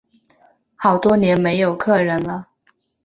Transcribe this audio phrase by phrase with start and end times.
[0.75, 2.47] 好多年没有客人了